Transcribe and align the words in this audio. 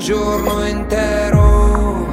giorno 0.00 0.66
intero 0.66 2.06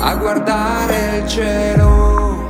a 0.00 0.14
guardare 0.16 1.18
il 1.22 1.28
cielo. 1.28 2.48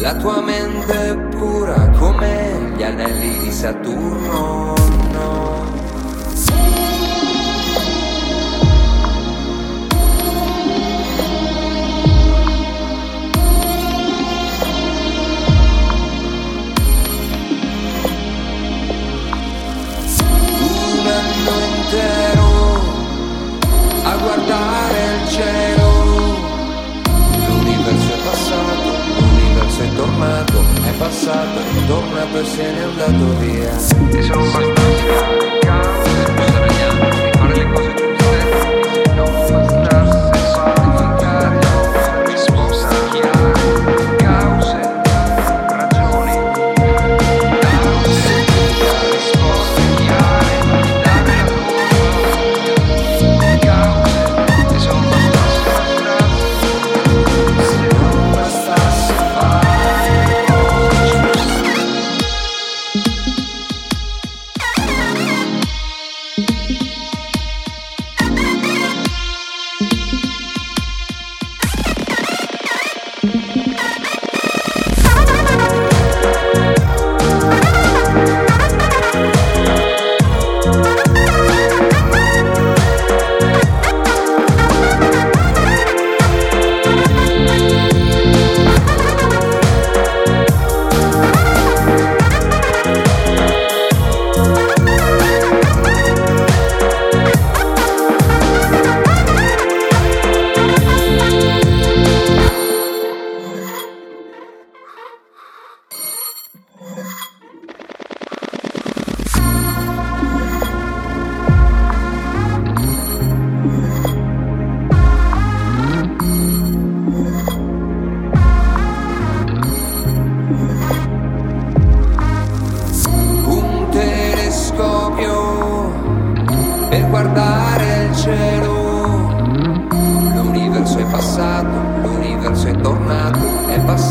La 0.00 0.14
tua 0.14 0.40
mente 0.40 1.10
è 1.10 1.16
pura 1.36 1.90
come 1.98 2.72
gli 2.76 2.82
anelli 2.84 3.38
di 3.40 3.50
Saturno. 3.50 4.74
No. 5.12 5.77
pues 32.40 32.58
en 32.60 32.76
el 32.76 32.90
plato 32.90 34.77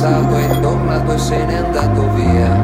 passato 0.07 0.35
è 0.38 0.59
tornato 0.62 1.13
e 1.13 1.18
se 1.18 1.45
n'è 1.45 1.56
andato 1.56 2.13
via. 2.13 2.62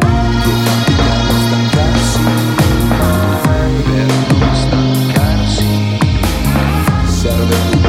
Serve 7.05 7.55
tutto. 7.71 7.82